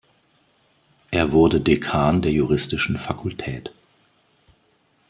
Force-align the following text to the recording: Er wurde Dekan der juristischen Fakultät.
Er 1.11 1.31
wurde 1.31 1.61
Dekan 1.61 2.23
der 2.23 2.31
juristischen 2.31 2.97
Fakultät. 2.97 3.71